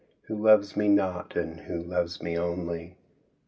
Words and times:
Who 0.23 0.35
loves 0.35 0.75
me 0.75 0.87
not, 0.87 1.35
and 1.35 1.59
who 1.59 1.79
loves 1.83 2.23
me 2.23 2.35
only?'' 2.35 2.95